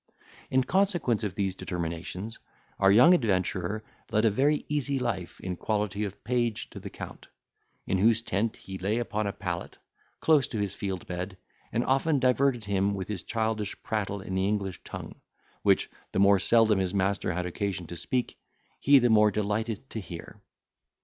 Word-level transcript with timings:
In 0.49 0.63
consequence 0.63 1.23
of 1.23 1.35
these 1.35 1.55
determinations, 1.55 2.39
our 2.79 2.91
young 2.91 3.13
adventurer 3.13 3.83
led 4.09 4.25
a 4.25 4.31
very 4.31 4.65
easy 4.67 4.97
life, 4.97 5.39
in 5.41 5.55
quality 5.55 6.03
of 6.05 6.23
page 6.23 6.71
to 6.71 6.79
the 6.79 6.89
Count, 6.89 7.27
in 7.85 7.99
whose 7.99 8.23
tent 8.23 8.57
he 8.57 8.79
lay 8.79 8.97
upon 8.97 9.27
a 9.27 9.31
pallet, 9.31 9.77
close 10.19 10.47
to 10.47 10.57
his 10.59 10.73
field 10.73 11.05
bed, 11.05 11.37
and 11.71 11.85
often 11.85 12.17
diverted 12.17 12.63
him 12.65 12.95
with 12.95 13.09
his 13.09 13.21
childish 13.21 13.75
prattle 13.83 14.21
in 14.21 14.33
the 14.33 14.47
English 14.47 14.81
tongue, 14.83 15.21
which 15.61 15.87
the 16.13 16.17
more 16.19 16.39
seldom 16.39 16.79
his 16.79 16.95
master 16.95 17.31
had 17.31 17.45
occasion 17.45 17.85
to 17.85 17.95
speak, 17.95 18.39
he 18.79 18.97
the 18.97 19.07
more 19.11 19.29
delighted 19.29 19.87
to 19.91 19.99
hear. 19.99 20.41